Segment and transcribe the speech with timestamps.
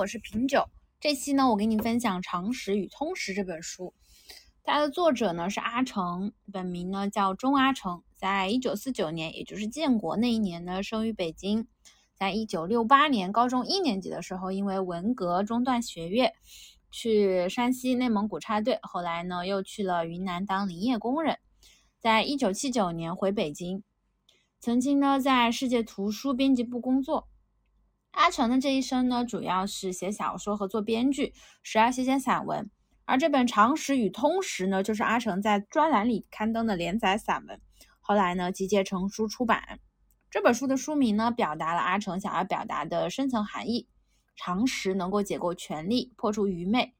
[0.00, 0.64] 我是品酒。
[0.98, 3.92] 这期呢，我给你分享《常识与通识》这本书。
[4.64, 11.68] 它的作者呢是阿成，本名呢叫钟阿成，在一九四九年，也就是建国那一年呢，生于北京。
[12.14, 16.32] 在一九六八年高中一年级的时候，因为文革中断学业，
[16.90, 18.78] 去山西、内蒙古插队。
[18.80, 21.38] 后来呢，又去了云南当林业工人。
[21.98, 23.82] 在一九七九年回北京，
[24.60, 27.28] 曾经呢在世界图书编辑部工作。
[28.12, 31.32] 阿成的这一生呢，主要是写小说和做编剧，
[31.62, 32.70] 时而写写散文。
[33.04, 37.60] 而这本《常识与通识》呢，就是阿成在专栏里刊登的连载散文，
[38.00, 39.80] 后来呢集结成书出版。
[40.30, 43.88] 这本书的书名呢，表达了阿成想要表达的深层含义：
[44.36, 46.94] 常识能够解构权力，破除愚昧。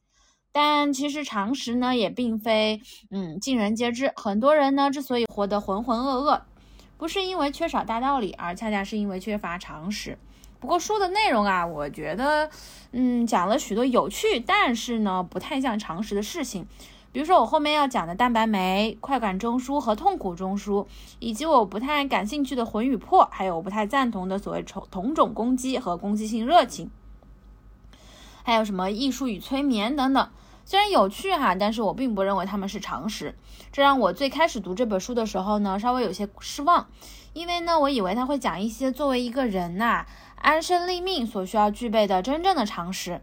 [0.53, 2.81] 但其实常识呢，也并非
[3.11, 4.13] 嗯尽人皆知。
[4.17, 6.43] 很多人呢，之所以活得浑浑噩噩，
[6.97, 10.19] 不是因为缺少大道理，而恰恰是因为缺乏常识。
[10.61, 12.51] 不过书的内容啊，我觉得，
[12.93, 16.67] 嗯，讲了许多有趣，但是呢，不太像常识的事情。
[17.13, 20.87] 比如说我后面要讲的蛋白酶、快感中枢和痛苦中枢，
[21.19, 26.89] 以及我不太感兴趣的魂与魄，还有我不太赞同的所谓同同种攻击和攻击性热情，
[28.45, 30.29] 还有什么艺术与催眠等等。
[30.65, 33.35] 虽然有趣哈，但是我并不认为他们是常识。
[33.73, 36.87] 这让我最开始读这本书的时候呢，稍微有些失望，
[37.33, 40.07] 因为呢，我以为他会讲一些作为一个人呐。
[40.41, 43.21] 安身立命所需要具备的真正的常识。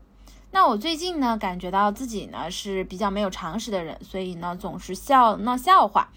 [0.52, 6.10] 那我最近呢，感觉到自己呢是比较没有常识的人，所以呢总是笑闹笑话，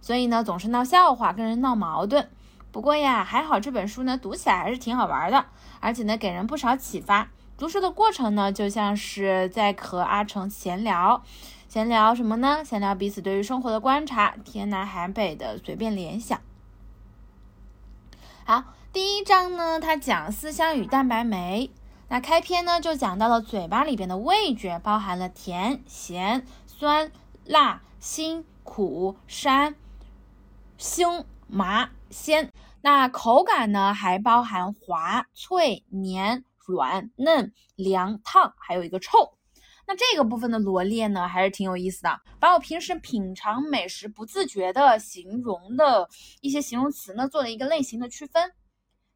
[0.00, 2.30] 所以呢总是闹笑话，跟人闹矛盾。
[2.70, 5.46] 不过呀，还好这本书呢读起来还是挺好玩的，
[5.80, 7.28] 而且呢给人不少启发。
[7.58, 11.22] 读书的过程呢，就像是在和阿成闲聊，
[11.68, 12.62] 闲聊什么呢？
[12.64, 16.38] 闲聊彼此对于生活的观察，天南海北的随便联想。
[18.44, 18.62] 好。
[18.92, 21.70] 第一章呢，它讲思乡与蛋白酶。
[22.08, 27.12] 那开篇呢，就讲到了嘴巴里边的味觉，包含了甜、咸、酸、
[27.44, 29.76] 辣、辛、苦、膻、
[30.76, 32.50] 腥、麻、鲜。
[32.82, 39.34] 那口感呢，还包含滑、脆、黏、软、嫩、凉、烫，还有一个臭。
[39.86, 46.08] 那这个部分的罗列呢，还是挺有意思的，把我平时品尝美食不自觉的形容的
[46.40, 48.52] 一些形容词呢，做了一个类型的区分。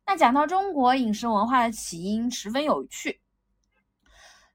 [0.07, 3.21] 那讲到中国饮食文化的起因，十分有趣。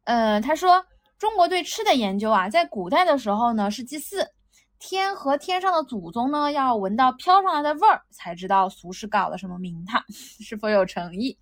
[0.04, 0.86] 呃，他说
[1.18, 4.32] 中国对吃的研究啊，在古代的时候呢是祭祀
[4.78, 11.38] 天和天上的祖宗呢，要闻到飘上来的味儿，才知道俗世搞了什么名堂， 是否有诚意。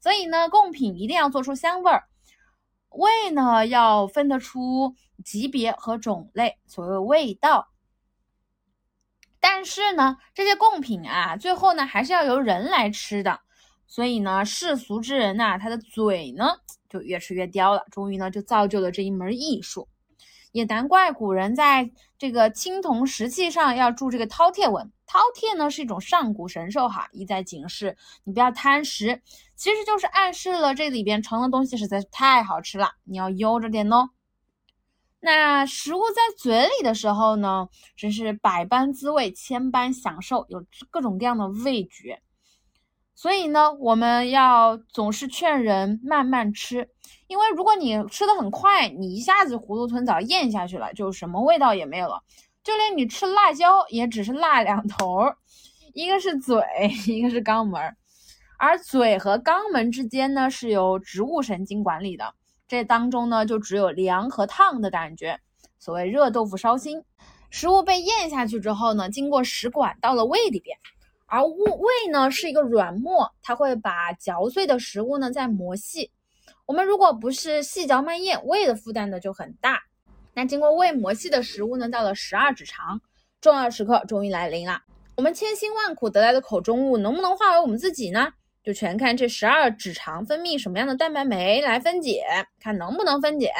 [0.00, 2.04] 所以呢，贡品一定要做出香味儿，
[2.90, 4.94] 味呢要分得出
[5.24, 7.68] 级别和种类，所谓味道。
[9.40, 13.40] 但是呢，这些贡品啊，最后呢还是要由人来吃的。
[13.88, 16.44] 所以呢，世俗之人呐，他的嘴呢
[16.88, 19.88] 就越吃越刁了，终于呢就造就了这一门艺术。
[20.52, 24.92] 也难怪古人在这个青铜石器上要铸这个饕餮纹。
[25.06, 29.22] 饕餮呢是一种上古神兽哈，意在警示你不要贪食，
[29.56, 34.10] 其实就是暗示了这里边盛的东西实在是太好吃了，你要悠着点哦。
[35.20, 42.20] 那食物在嘴里的时候呢，真是百般滋味，千般享受，有各种各样的味觉。
[43.18, 46.88] 所以呢，我们要总是劝人慢慢吃，
[47.26, 52.22] 因为如果你吃的很快，你一下子囫囵吞枣咽下去了，就什么味道也没有了。
[52.62, 55.34] 就连你吃辣椒，也只是辣两头，
[55.94, 56.62] 一个是嘴，
[57.12, 57.96] 一个是肛门，
[58.56, 62.34] 而嘴和肛门之间呢，是由植物神经管理的。
[62.68, 65.40] 这当中呢，就只有凉和烫的感觉。
[65.80, 67.02] 所谓热豆腐烧心，
[67.50, 70.78] 食物被咽下去之后呢，经过食管到了胃里边。
[71.28, 76.10] 而胃胃呢是一个软磨，它会把嚼碎的食物呢再磨细。
[76.66, 79.82] 我们如果不是细嚼慢咽，胃的负担呢就很大。
[80.34, 83.00] 那经过胃磨细的食物呢，到了十二指肠，
[83.40, 84.80] 重要时刻终于来临了。
[85.16, 88.32] 我们千辛万苦得来的口中物能不能化为我们自己呢？
[88.64, 92.24] 就全看这十二指肠分泌什么样的蛋白酶来分解，
[92.60, 93.50] 看能不能分解。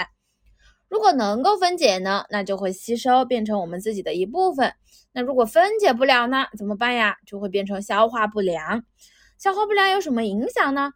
[0.88, 4.73] 如果能够分解呢，那就会吸收变成我们自己的一部分。
[5.12, 7.17] 那如果分解不了呢，怎么办呀？
[7.26, 8.85] 就会变成消化不良。
[9.38, 10.93] 消化不良有什么影响呢？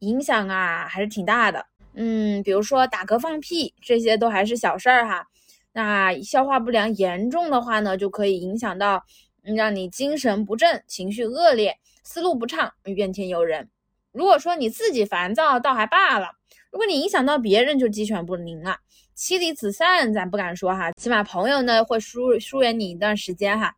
[0.00, 1.66] 影响啊，还是挺大的。
[1.94, 5.26] 嗯，比如说打嗝、放屁，这些都还是小事儿哈。
[5.72, 9.04] 那消化不良严重的话呢，就可以影响到，
[9.42, 13.68] 让你精神不振、情绪恶劣、思路不畅、怨天尤人。
[14.12, 16.28] 如果说你自己烦躁，倒还罢了；
[16.70, 18.78] 如果你影响到别人，就鸡犬不宁了。
[19.14, 23.72] 妻离子散，咱不敢说哈，起码朋友呢会疏疏远你一段时间哈，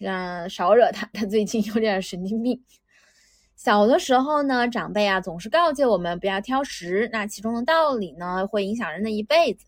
[0.00, 2.58] 嗯少惹他，他最近有点神经病。
[3.56, 9.66] 小的时候呢，长辈啊总是告诫我们不要挑食，那其中的道理呢，会影响人的一辈子。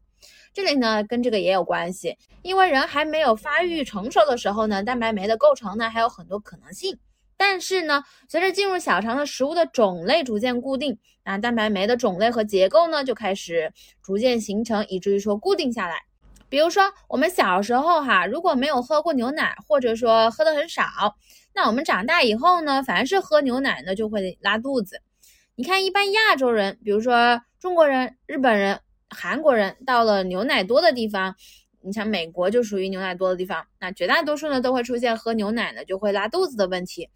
[0.54, 6.98] 这里呢，跟这个也有关系，因为人还没有发育成熟的时候呢，蛋白酶的构成呢还有很多可能性。
[7.36, 13.70] 但是呢，随着进入小肠的食物的种类逐渐固定，那蛋白酶的种类和结构呢就开始
[14.02, 15.96] 逐渐形成，以至于说固定下来。
[16.48, 20.84] 比如说我们小时候哈，如果没有喝过牛奶，或者说喝的很少，
[21.52, 25.02] 那我们长大以后呢，凡是喝牛奶呢就会拉肚子。
[25.56, 28.80] 你看，一般亚洲人，比如说中国人、日本人。
[29.08, 31.36] 韩国人到了牛奶多的地方，
[31.80, 37.08] 你像美国就属于牛奶多的地方，那绝大多数呢都会出现喝牛奶呢就会拉肚子的问题。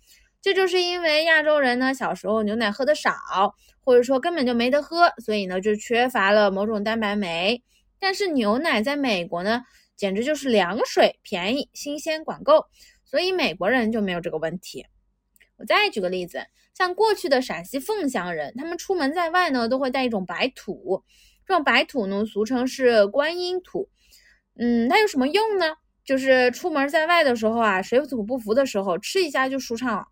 [0.42, 3.12] 这就是因为亚洲人呢小时候牛奶喝的少，
[3.80, 7.62] 或者说根本就没得喝，所以呢就缺乏了某种蛋白酶。
[7.98, 9.62] 但是牛奶在美国呢
[9.96, 12.64] 简直就是凉水，便宜、新鲜、管够，
[13.04, 14.86] 所以美国人就没有这个问题。
[15.58, 21.04] 我再举个例子，像过去的陕西凤翔人，他们出门在外呢都会带一种白土。
[21.46, 23.90] 这种白土呢，俗称是观音土，
[24.58, 25.74] 嗯，它有什么用呢？
[26.02, 30.06] 就是出门在外的时候啊，水土不服的时候，吃一下就舒畅了。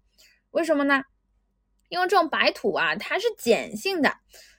[0.50, 1.02] 为什么呢？
[1.88, 4.12] 因为这种白土啊，它是碱性的。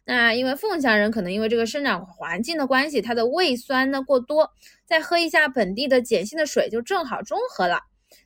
[0.06, 4.50] 那因为凤翔人可能因为这个生长环境的关系，它的胃酸呢过多，
[4.86, 7.80] 再喝一下本地的碱性的水，就正好中和了。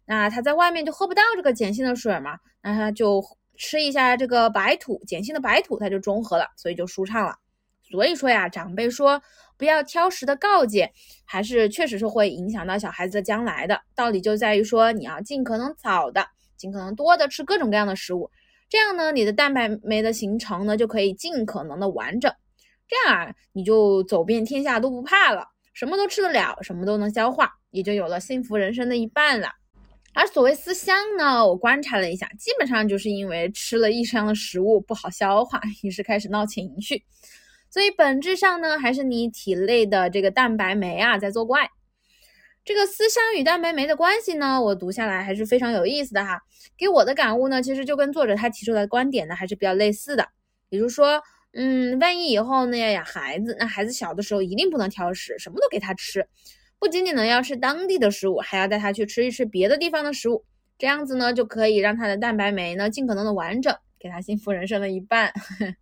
[0.06, 3.22] 那他在外面就喝不到这个碱性的水嘛，那他就
[3.58, 7.36] 吃一下这个白土，碱性的白土，它就中和了，所以就舒畅了。
[7.92, 9.22] 所以说呀，长辈说
[9.58, 10.92] 不要挑食的告诫，
[11.26, 13.82] 还是确实是会影响到小孩子的将来的。
[13.94, 16.26] 道理就在于说，你要尽可能早的、
[16.64, 18.32] 尽可能多的吃各种各样的食物，
[18.70, 22.34] 这样呢，你的蛋白酶的形成呢就可以尽可能的完整。
[22.88, 29.50] 这样啊，你就走遍天下都不怕了，什么都吃得了，什么都能消化，也就有了幸福人生的一半了。
[30.14, 37.04] 而所谓思乡呢，我观察了一下，基本上就是因为吃了异乡的食物不好消化，于是开始闹情绪。
[37.70, 41.70] 所以本质上呢，还是你体内的这个蛋白酶啊在作怪。
[42.66, 46.42] 这个思乡与蛋白酶的关系呢，我读下来还是非常有意思的哈。
[46.78, 50.30] 给我的感悟呢，其实就跟作者他提出的观点呢还是比较类似的。
[50.70, 51.22] 比如说，
[51.54, 56.26] 嗯，万一以后呢要养孩子，那孩子小的时候一定不能挑食，什么都给他吃，
[56.80, 60.46] 不仅仅呢要吃当地的食物，还要带他去吃一吃别的地方的食物，
[60.78, 65.34] 这样子呢就可以让他的蛋白酶呢尽可能的完整，给他幸福人生的一半。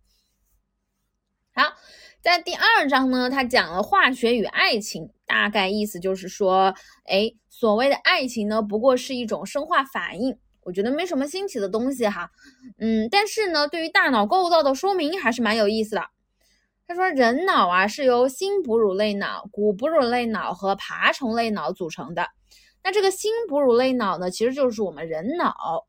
[1.54, 1.74] 好，
[2.20, 6.74] 在第二章呢，他讲了化学与爱情，大概意思就是说，
[7.06, 12.30] 哎，所谓的爱情呢，不过是一种生化反应，我觉得没什么新奇的东西哈，
[12.78, 16.04] 嗯，但是呢，对于大脑构造的说明还是蛮有意思的。
[16.86, 22.28] 他说，人脑啊是由新哺乳类脑、古哺乳类脑和爬虫类脑组成的。
[22.84, 25.86] 那这个新哺乳类脑呢，其实就是我们人脑，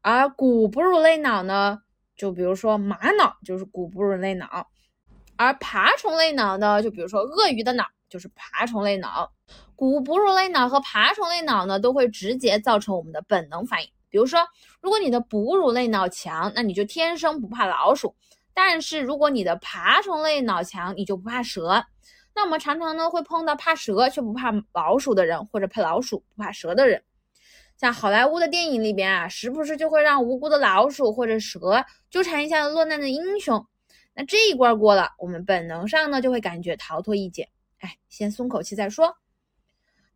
[0.00, 1.80] 而古哺乳类脑呢，
[2.16, 4.68] 就比如说玛瑙，就是古哺乳类脑。
[5.36, 7.84] 而爬虫类脑呢，就比如说鳄鱼的脑
[8.14, 9.32] 就是爬虫类脑，
[9.74, 13.88] 古哺乳类脑和爬虫类脑呢，都会直接造成我们的本能反应。
[14.08, 14.38] 比如说，
[14.80, 18.14] 如果你的哺乳类脑强，那你就天生不怕老鼠；
[18.54, 21.84] 但是如果你的爬虫类脑强，你就不怕蛇。
[22.36, 27.02] 那我们常常呢会碰到怕蛇却不怕老鼠的人，或者怕老鼠不怕蛇的人。
[27.76, 33.66] 像好莱坞的电影里边啊，时不时就会让无辜的老鼠或者蛇纠缠一下落难的英雄。
[34.14, 37.48] 那这一关过了，我们本能上呢就会感觉逃脱一劫。
[37.84, 39.18] 哎，先松口气再说。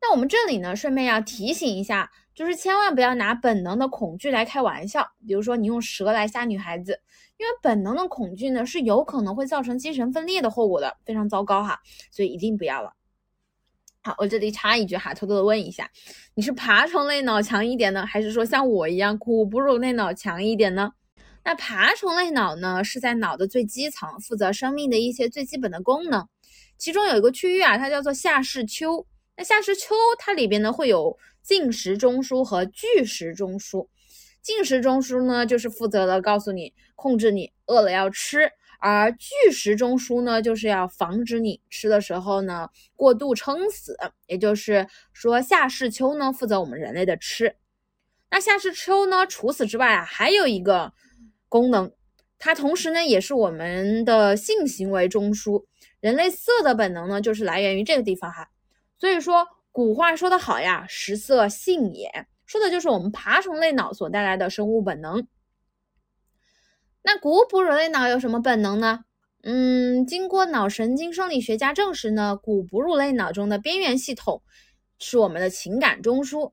[0.00, 5.06] 那我们这里呢，顺便要提醒一下，就是千万不要拿本能的恐惧来开玩笑。
[5.26, 7.00] 比如说，你用蛇来吓女孩子，
[7.36, 11.80] 因为本能的恐惧呢是有可能会造成精神分裂的后果的，非常糟糕哈。
[12.10, 12.94] 所以一定不要了。
[14.00, 15.90] 好，我这里插一句哈，偷偷的问一下，
[16.34, 20.92] 你是爬虫类脑强一点呢，还是说像我一样古哺乳类脑强一点呢？
[21.44, 26.28] 那爬虫类脑呢，是在脑的最基层，负责生命的一些最基本的功能。
[26.78, 29.04] 其中有一个区域啊，它叫做下视丘。
[29.36, 33.86] 那下视丘它里边呢，会有进食中枢和拒食中枢。
[34.40, 38.48] 进食中枢呢，就是负责的告诉你，控制你饿了要吃；
[38.80, 43.96] 而拒食中枢呢，就是要防止你吃的时候呢过度撑死。
[44.26, 47.56] 也就是说，下视丘呢负责我们人类的吃。
[48.30, 50.92] 那下视丘呢，除此之外啊，还有一个。
[51.50, 51.90] 功能，
[52.38, 55.64] 它同时呢也是我们的性行为中枢。
[56.00, 58.48] 人类色的本能呢，就是来源于这个地方哈。
[58.98, 65.26] 所以说，古话说得好呀，“食色性也”，说的就是我们爬虫类脑所带来的生物本能。
[67.02, 69.00] 那古哺乳类脑有什么本能呢？
[69.44, 74.42] 嗯，经过脑神经生理学家证实呢，古哺乳类脑中的边缘系统
[74.98, 76.52] 是我们的情感中枢。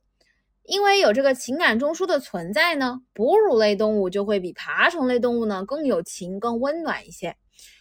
[0.63, 7.35] 因为有这个情感中枢的存在呢，哺乳类动物就会比爬虫类动物呢更有情、更温暖一些。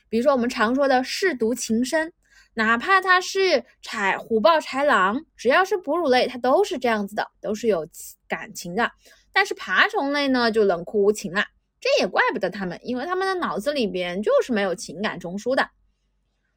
[0.09, 2.13] 比如说我们常说的舐犊情深，
[2.55, 7.87] 哪怕它是豺虎豹豺狼，只要是哺乳类，它都是这样子的，都是有
[8.29, 8.91] 感情的。
[9.33, 11.45] 但是爬虫类呢，就冷酷无情了。
[11.81, 15.69] 这也怪不得它们，因为它们的脑子里边就是没有情感中枢的。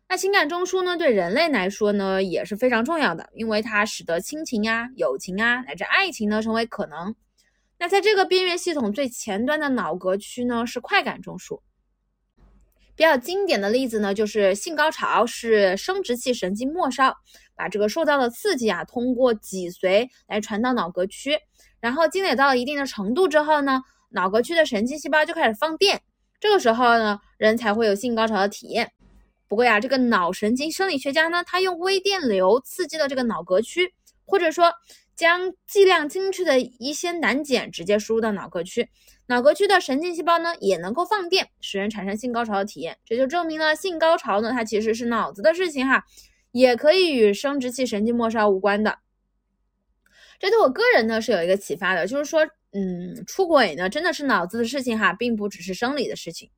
[0.07, 7.13] 那情感中枢呢，对人类来说呢也是非常重要的，因为它使得亲情啊、友情啊乃至爱情呢成为可能。
[7.77, 11.59] 那在这个边缘系统最前端的脑格区呢是快感中枢。
[12.97, 17.15] 比较经典的例子呢就是性高潮是生殖器神经末梢
[17.55, 21.37] 把这个受到的刺激啊通过脊髓来传到脑隔区，
[21.79, 26.01] 然后积累到了一定的程度之后呢，脑隔区的神经细胞就开始放电，
[26.39, 28.91] 这个时候呢人才会有性高潮的体验。
[29.47, 33.93] 不过呀，这个脑神经生理学家呢，他用微电流刺激了这个脑隔区，
[34.25, 34.73] 或者说
[35.17, 38.87] 将剂量精确的一些胆碱直接输入到脑格区，
[39.25, 42.97] 脑格区的神经细胞呢也能够放电，使人产生性高潮的体验。
[43.03, 46.05] 这就证明了性高潮呢，它其实是脑子的事情哈，
[46.51, 48.99] 也可以与生殖器神经末梢无关的。
[50.39, 56.49] 这对我个人呢是有一个启发的，就是说，嗯，出轨呢真的是脑子的事情哈，并不只是生理的事情。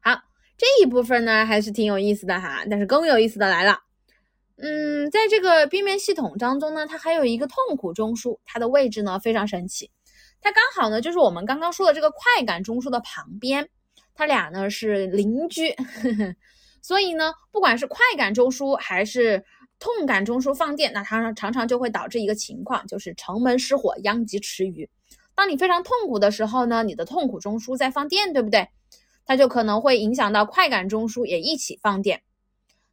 [0.00, 0.20] 好。
[0.58, 3.78] 这一部分呢还是挺有意思的哈，但是更有意思的来了，
[4.58, 9.90] 嗯，在这个边缘系统当中呢，它还有一个痛苦中枢，它的位置呢非常神奇，
[10.40, 13.68] 它刚好呢就是我们刚刚说的这个快感中枢的旁边，
[14.14, 15.84] 它俩呢是邻居，呵
[16.18, 16.34] 呵
[16.80, 19.44] 所以呢，不管是快感中枢还是
[19.78, 24.88] 痛感中枢放电，那它常常就会导致一个情况，就是城门失火，殃及池鱼。
[25.34, 28.68] 当你非常痛苦的时候呢，你的痛苦中枢在放电，对不对？
[29.26, 32.22] 它就可能会影响到快感中枢也一起放电。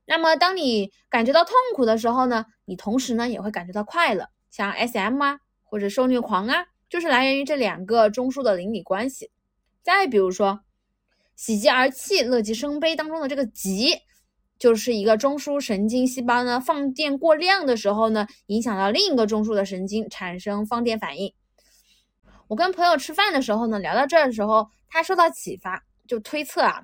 [0.05, 9.31] 那么，当你感觉到痛苦的时候呢，你同时呢也会感觉到快乐，像 S.M 啊或者受虐狂啊，就是来源于这两个中枢的邻里关系。
[9.81, 10.59] 再比如说，
[11.35, 13.95] 喜极而泣、乐极生悲当中的这个极，
[14.59, 21.33] 就是一个中枢神经细胞呢放电过量的时候呢，影响到另一个中枢的神经产生放电反应。
[22.49, 25.83] 我跟朋友吃饭的时候呢，聊到这儿的时候，他受到启发。
[26.05, 26.83] 就推测啊，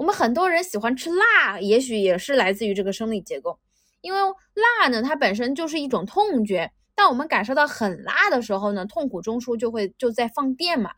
[0.00, 3.58] 我们很多人喜欢吃辣，也许也是来自于这个生理结构。
[4.00, 4.18] 因为
[4.54, 10.92] 辣呢，它本身就是一种痛觉，当我们感受到很辣的时候呢，痛苦中枢就会就在放电嘛。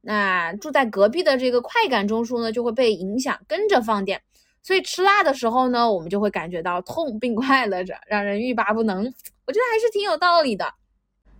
[0.00, 4.20] 那住在隔壁的这个快感中枢呢，就会被影响，跟着放电。
[4.64, 9.04] 所以吃辣的时候呢，我们就会感觉到痛并快乐着，让人欲罢不能。
[9.46, 10.74] 我觉得还是挺有道理的。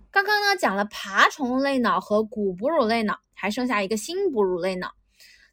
[0.09, 4.93] 刚刚呢讲了爬虫类脑和古哺乳类脑，还剩下一个新哺乳类脑。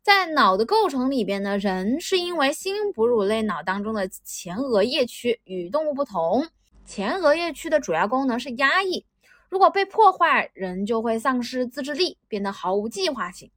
[0.02, 6.44] 在脑的构成里边呢，人是因为新哺乳类脑当中的前额叶区与动物不同，
[6.85, 9.06] 前额叶区的主要功能是压抑。
[9.49, 13.52] 如果被破坏，人就会丧失自制力，变得毫无计划性。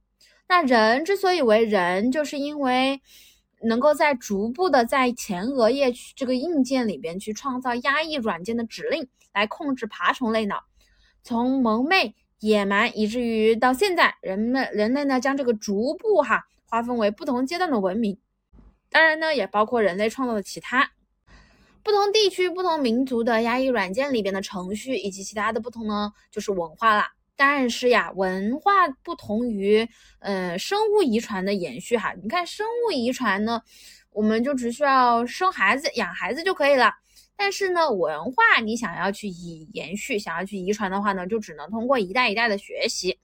[0.46, 3.00] 那人之所以为人，就是因为
[3.62, 10.62] 能够在逐步的在前额叶区这个硬件里边去创造压抑软件的指令，来控制爬虫类脑，
[11.24, 12.14] 从蒙昧。
[12.40, 18.18] 野蛮，以至于到现在，人们人类呢将这个逐步哈划分为不同阶段的文明，
[18.90, 20.90] 当然呢也包括人类创造的其他
[21.82, 27.12] 不同地区、不同民族的压抑软件里边的程序，以及其他的不同呢，就是文化啦。
[27.36, 29.88] 但是呀，文化不同于
[30.20, 32.12] 呃生物遗传的延续哈。
[32.22, 33.62] 你看生物遗传呢，
[34.10, 36.92] 我们就只需要生孩子、养孩子就可以了。
[37.36, 43.18] 但是呢，文化你想要去以延续，想要去遗传的话呢，就只能通过一代一代的学习。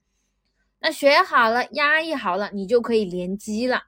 [0.79, 3.83] 那学好了，压抑好了，你就可以联机了。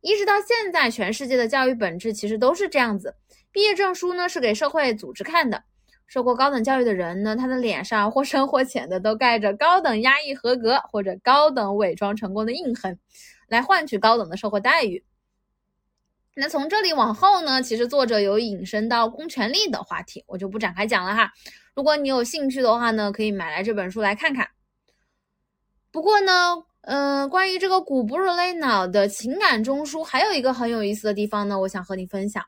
[0.00, 3.16] 一直到现在，全世界的教育本质其实都是这样子。
[3.50, 5.64] 毕业证书呢是给社会组织看的，
[6.06, 12.96] 受过高等教育的人呢，他的脸上或深或浅的都盖着高等压抑合格或者高等伪装成功的印痕，
[13.48, 15.02] 来换取高等的社会待遇。
[16.40, 21.32] 那从这里往后呢，其实作者有引申到公权力的话题，我就不展开讲了哈。
[21.74, 24.48] 如果你有兴趣的话呢，可以买来这本书来看看。
[25.90, 32.44] 不过呢，嗯，关于这个古哺乳类脑的情感中枢，还有一个很有意思的地方呢，我想和你分享。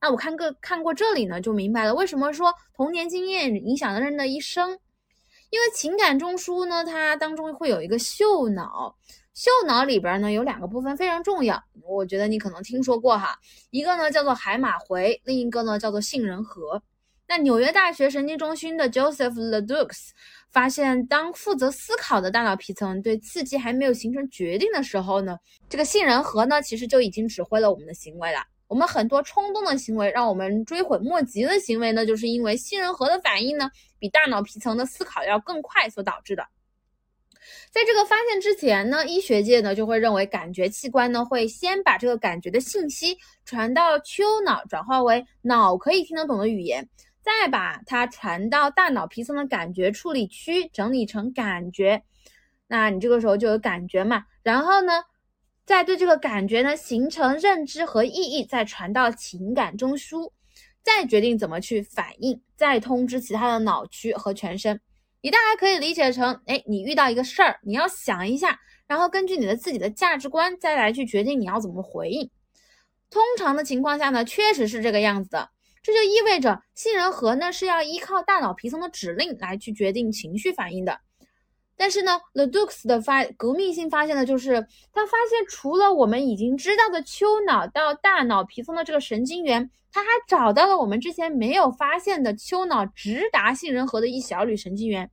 [0.00, 4.70] 那我看个看过这里呢，就明白了为什么说童年经验影响了人的一生。
[5.50, 8.96] 因为情感中枢呢，它当中会有一个嗅脑。
[9.34, 13.36] 嗅脑里边呢有两个部分非常重要，我觉得你可能听说过哈，
[13.70, 16.80] 一个呢叫做海马回，另一个呢叫做杏仁核。
[17.26, 19.90] 那纽约大学神经中心的 Joseph Ledoux
[20.52, 25.36] 发现，当负责思考的大脑皮层对刺激还没有形成决定的时候呢，
[25.68, 28.38] 这个杏仁核呢其实就已经指挥了我们的行为了。
[28.68, 36.46] 我们很多冲动的行为，让我们追悔莫及的行为呢，就是因为杏仁核的反应呢，比大脑皮层的思考要更快所导致的。
[37.70, 46.88] 在这个发现之前呢，医学界呢就会认为感觉器官呢会先把这个感觉的信息传到丘脑，转化为脑可以听得懂的语言，
[47.22, 52.02] 再把它传到大脑皮层的感觉处理区，整理成感觉。
[52.66, 54.24] 那你这个时候就有感觉嘛？
[54.42, 54.92] 然后呢？
[55.66, 60.30] 再对这个感觉呢形成认知和意义，再传到情感中枢，
[60.82, 64.78] 再决定怎么去反应，再通知其他的脑区和全身。
[65.24, 72.30] 你大概可以理解成，哎，你遇到一个事儿，你要想一下，然后根据你的自己的价值观再来去决定你要怎么回应。
[73.08, 75.48] 通常的情况下呢，确实是这个样子的。
[75.82, 81.00] 这就意味着杏仁核呢是要依靠大脑皮层的指令来去决定情绪反应的。
[81.76, 95.10] 但是呢，The Dukes 的发革命性发现呢，就是他发现除了我们已经知道的丘脑到大脑皮层的这个神经元，他还找到了我们之前没有发现的丘脑直达杏仁核的一小缕神经元。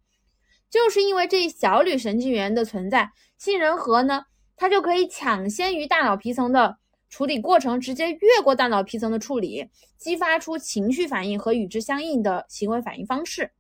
[0.69, 4.23] 就是因为这一小缕神经元的存在，杏仁核呢，
[4.55, 6.77] 它就可以抢先于大脑皮层的
[7.09, 13.51] 处理过程，直接越过大脑皮层的处理，激发出情绪反应和与之相应的行为反应方式。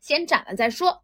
[0.00, 1.03] 先斩了再说。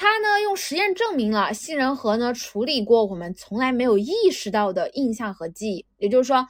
[0.00, 6.48] 他呢用实验证明了杏仁核呢处理过我们从来没有意识到的印象和记忆，也就是说，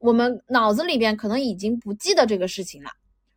[0.00, 2.90] 我们脑子里边可能已经不记得这个事情了，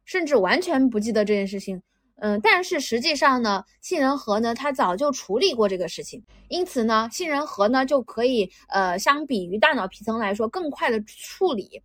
[0.04, 1.80] 甚至完全不记得这件事情。
[2.16, 11.80] 嗯，但是实际上呢，杏仁核呢它早就处理过这个事情，因此呢，杏仁核呢就可以呃相比于大脑皮层来说更快的处理。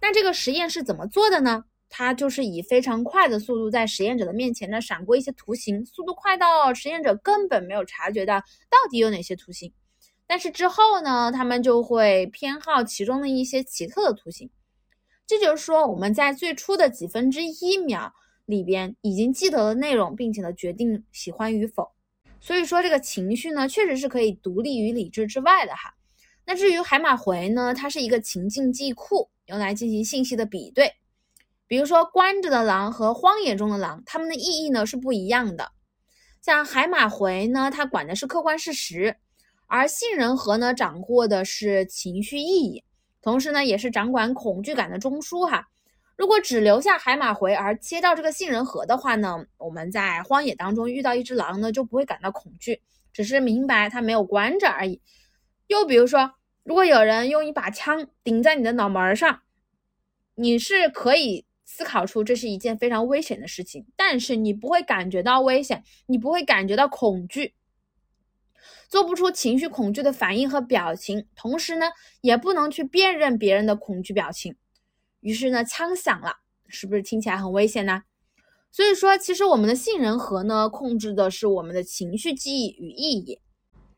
[0.00, 1.62] 那这个实验是怎么做的呢？
[1.90, 9.72] 它就是以非常快的速度在实验者的面前呢闪过一些图形，速度快到实验者根本没有察觉到到底有哪些图形。
[10.26, 14.50] 但是之后呢，他们就会偏好其中的一些奇特的图形。
[15.26, 18.12] 这就是说，我们在最初的几分之一秒
[18.44, 21.90] 里边已经记得了内容，并且呢决定喜欢与否。
[22.40, 25.94] 所以说，这个情绪呢确实是可以独立于理智之外的哈。
[26.44, 30.92] 那至于海马回呢，它是一个情境记忆库，用来进行信息的比对。
[31.68, 35.70] 比如说，关着的狼和荒野中的狼，它们的意义呢是不一样的。
[36.40, 39.18] 像海马回呢，它管的是客观事实，
[39.66, 42.84] 而杏仁核呢，掌握的是情绪意义，
[43.20, 45.68] 同时呢，也是掌管恐惧感的中枢哈。
[46.16, 52.80] 如果只留下海马回而切掉这个杏仁核的话呢，我们在荒野当中遇到一只狼呢，就不会感到恐惧，
[53.12, 55.02] 只是明白它没有关着而已。
[55.66, 56.32] 又比如说，
[56.64, 59.42] 如果有人用一把枪顶在你的脑门上，
[60.34, 61.44] 你是可以。
[61.70, 67.54] 思考出这是一件非常危险的事情，但是你不会感觉到危险，你不会感觉到恐惧，
[68.88, 71.90] 做不出情绪恐惧的反应和表情，同时呢，
[72.22, 74.56] 也不能去辨认别人的恐惧表情。
[75.20, 76.36] 于是呢，枪响了，
[76.68, 78.00] 是不是听起来很危险呢？
[78.72, 83.40] 所以说，其实我们的杏仁核呢，控制的是我们的情绪记忆与意义。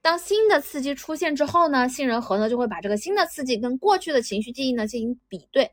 [0.02, 5.70] 当新的刺激出现之后呢，杏仁核呢就会把这个新的刺激跟过去的情绪记忆呢进行比对。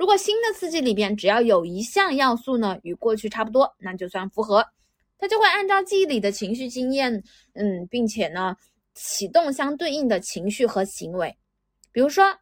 [0.00, 4.64] 如果新的刺激里边只要有一项要素呢与过去差不多，那就算符合，
[5.18, 8.56] 它就会按照记忆里的情绪经验，嗯，并且呢
[8.94, 11.36] 启动相对应的情绪和行为。
[11.92, 12.34] 比如说，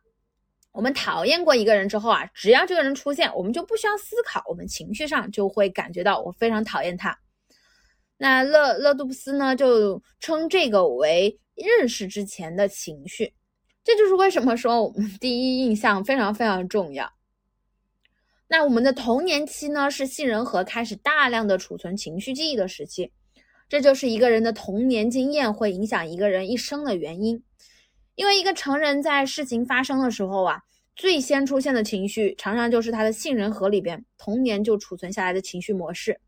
[0.70, 7.18] 我们讨厌过一个人之后啊，只要这个人出现，我们就不需要思考，我们情绪上就会感觉到我非常讨厌他。
[8.18, 13.34] 那勒勒杜布斯呢就称这个为认识之前的情绪，
[13.82, 17.17] 这就是为什么说我们第一印象非常非常重要。
[18.50, 23.12] 那我们的童年期呢，是杏仁核开始大量的储存情绪记忆的时期，
[23.68, 27.42] 这就是一个人的童年经验会影响一个人一生的原因。
[28.14, 30.61] 因为一个成人在事情发生的时候啊，
[30.96, 36.18] 最先出现的情绪，常常就是他的杏仁核里边童年就储存下来的情绪模式。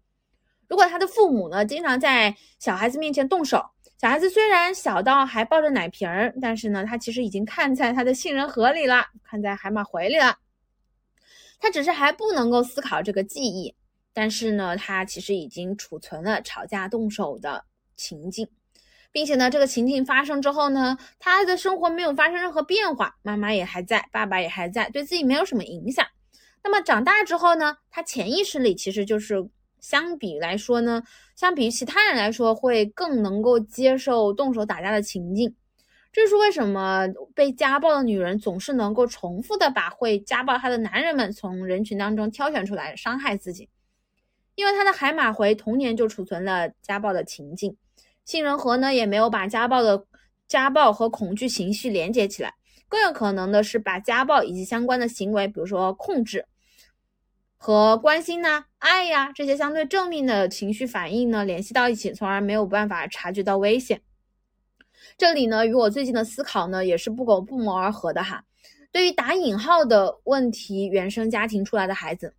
[0.69, 3.65] 如果他的父母呢，经常在小孩子面前动手，
[3.99, 10.37] 小孩子虽然小到还抱着奶瓶儿，但是呢，他其实已经看在他的杏仁核里了，看在海马回里了。
[11.61, 13.75] 他只是还不能够思考这个记忆，
[14.13, 17.65] 但是呢，他其实已经储存了吵架动手的
[17.97, 18.49] 情境，
[19.13, 26.07] 并且呢，这个情境发生之后呢，他的生活没有发生任何变化，妈妈也还在，爸爸也还在，对自己没有什么影响。
[26.65, 29.47] 那么长大之后呢，他潜意识里其实就是
[29.81, 31.03] 相比来说呢，
[31.37, 35.55] 相比于其他人来说，会更能够接受动手打架的情境。
[36.13, 43.69] 这是为什么被家暴的女人总是能够重复的把会家暴她的男人们从人群当中挑选出来伤害自己？
[44.57, 47.77] 因为她的海马回童年就储存了家暴的情境，
[48.25, 50.05] 杏仁核呢也没有把家暴的
[50.49, 52.55] 家暴和恐惧情绪连接起来，
[52.89, 56.45] 更有可能的是把家暴以及相关的行为，比如说控制
[57.57, 64.03] 和关心呐、爱呀这些相对正面的情绪反应呢联系到一起，从而没有办法察觉到危险。
[65.17, 68.45] 这里呢，与我最近的思考呢也是不苟不谋而合的哈。
[68.93, 72.35] 对于打引号的问题，原生家庭出来的孩子。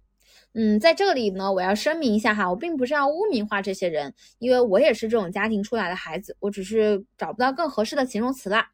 [0.53, 8.67] 嗯，在这里呢，我要声明一下哈，我并不是要污名化这些人，因为我也是这种家庭出来的孩子，我只是找不到更合适的形容词啦。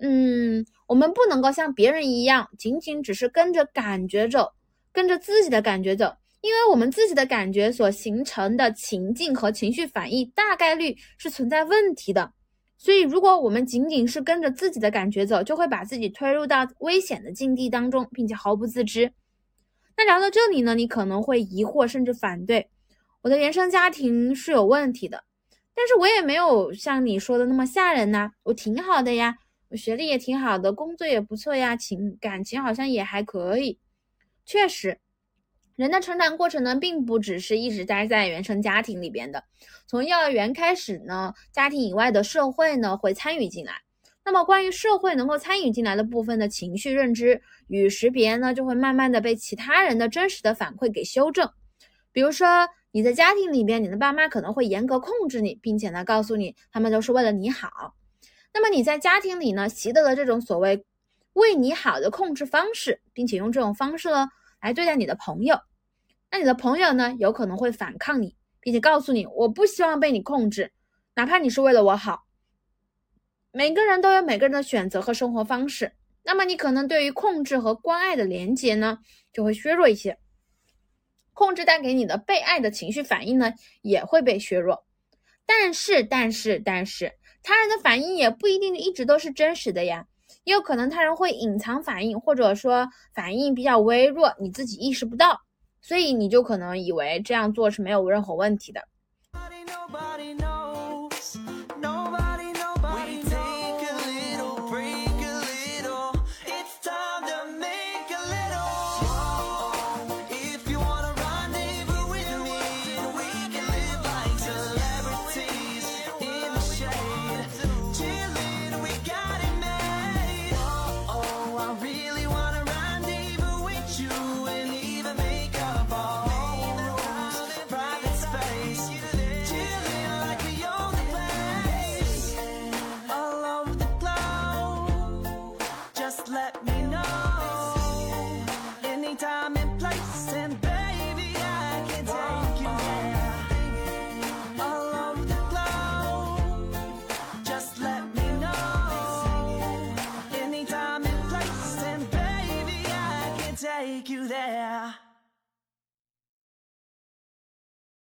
[0.00, 4.50] 嗯，我们不能够像别人一样，仅仅只是跟着感觉走，
[4.90, 12.32] 跟着自己的感觉走，因为我们自己的感觉所形成的情境和情绪反应，大概率是存在问题的。
[12.86, 19.12] 所以，如果我们仅仅是跟着自己的感觉走，就会把自己推入到危险的境地当中，并且毫不自知。
[19.96, 22.70] 那聊到这里呢，你可能会疑惑甚至反对，
[23.22, 25.24] 我的原生家庭是有问题的，
[25.74, 29.34] 但是我也没有像你说的那么吓人呐，我挺好的呀，
[29.70, 33.80] 我学历也挺好的，工作也不错呀，情感情好像也还可以。
[34.44, 35.00] 确实，
[35.76, 39.44] 人的成长过程呢，并不只是一直待在原生家庭里边的，
[39.86, 43.74] 从幼儿园开始呢，家庭以外的社会呢会参与进来。
[44.24, 51.48] 那么，关于社会能够参与进来的部分的情绪认知与识别呢，就会慢慢的被其他人的真实的反馈给修正。
[52.10, 57.94] 比如说，你在家庭里边，你的爸妈可能会严格控制你，并且呢，告诉你他们都是为了你好。
[58.54, 60.84] 那么你在家庭里呢，习得了这种所谓
[61.34, 64.26] 为你好的控制方式，并且用这种方式呢
[64.66, 65.56] 来对待你的朋友，
[66.28, 70.72] 那你的朋友呢，有可能会反抗你，并且告诉你，我不希望被你控制，
[71.14, 72.24] 哪怕你是为了我好。
[73.52, 75.92] 每个人都有每个人的选择和生活方式，
[76.24, 78.98] 那么你可能对于控制和关爱的连接呢，
[79.32, 80.18] 就会削弱一些。
[81.32, 83.52] 控制带给你的被爱的情绪反应呢，
[83.82, 84.84] 也会被削弱。
[85.44, 87.12] 但是，但是，但是，
[87.44, 90.08] 他人的反应也不一定一直都是真实的呀，
[90.46, 95.40] 也有可能他人会隐藏反应，或者说反应比较微弱，你自己意识不到，
[95.82, 98.80] 所以你就可能以为这样做是没有任何问题的。